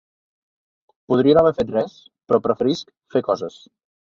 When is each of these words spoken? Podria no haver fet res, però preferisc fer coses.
Podria 1.13 1.35
no 1.39 1.41
haver 1.43 1.51
fet 1.59 1.75
res, 1.75 1.93
però 2.31 2.41
preferisc 2.49 2.89
fer 3.17 3.23
coses. 3.31 3.61